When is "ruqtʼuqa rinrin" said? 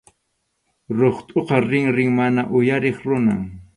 0.99-2.11